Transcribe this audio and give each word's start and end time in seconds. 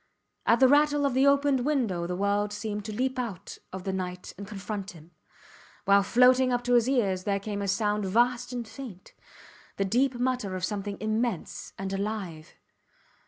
At 0.47 0.59
the 0.59 0.67
rattle 0.67 1.05
of 1.05 1.13
the 1.13 1.27
opened 1.27 1.63
window 1.63 2.07
the 2.07 2.15
world 2.15 2.51
seemed 2.51 2.85
to 2.85 2.91
leap 2.91 3.19
out 3.19 3.59
of 3.71 3.83
the 3.83 3.93
night 3.93 4.33
and 4.35 4.47
confront 4.47 4.93
him, 4.93 5.11
while 5.85 6.01
floating 6.01 6.51
up 6.51 6.63
to 6.63 6.73
his 6.73 6.89
ears 6.89 7.23
there 7.23 7.39
came 7.39 7.61
a 7.61 7.67
sound 7.67 8.05
vast 8.05 8.51
and 8.51 8.67
faint; 8.67 9.13
the 9.77 9.85
deep 9.85 10.15
mutter 10.15 10.55
of 10.55 10.65
something 10.65 10.97
immense 10.99 11.73
and 11.77 11.93
alive. 11.93 12.55